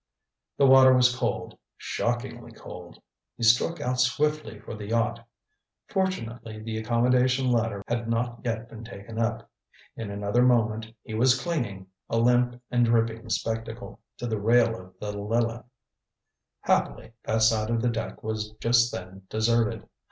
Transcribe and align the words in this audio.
The 0.57 0.65
water 0.65 0.95
was 0.95 1.15
cold, 1.15 1.59
shockingly 1.77 2.53
cold. 2.53 2.97
He 3.37 3.43
struck 3.43 3.79
out 3.79 3.99
swiftly 3.99 4.57
for 4.57 4.73
the 4.73 4.87
yacht. 4.87 5.23
Fortunately 5.89 6.57
the 6.59 6.79
accommodation 6.79 7.51
ladder 7.51 7.83
had 7.87 8.09
not 8.09 8.39
yet 8.43 8.67
been 8.67 8.83
taken 8.83 9.19
up; 9.19 9.47
in 9.95 10.09
another 10.09 10.41
moment 10.41 10.87
he 11.03 11.13
was 11.13 11.39
clinging, 11.39 11.85
a 12.09 12.17
limp 12.17 12.59
and 12.71 12.83
dripping 12.85 13.29
spectacle, 13.29 13.99
to 14.17 14.25
the 14.25 14.41
rail 14.41 14.75
of 14.75 14.95
the 14.99 15.11
Lileth. 15.15 15.65
Happily 16.61 17.11
that 17.25 17.43
side 17.43 17.69
of 17.69 17.79
the 17.83 17.89
deck 17.89 18.23
was 18.23 18.53
just 18.53 18.91
then 18.91 19.21
deserted. 19.29 19.87